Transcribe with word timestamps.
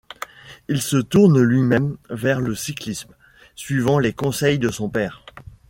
Il 0.67 0.81
se 0.81 0.97
tourne 0.97 1.39
lui-même 1.39 1.95
vers 2.09 2.41
le 2.41 2.55
cyclisme, 2.55 3.13
suivant 3.53 3.99
les 3.99 4.13
conseils 4.13 4.57
de 4.57 4.71
son 4.71 4.89
père. 4.89 5.23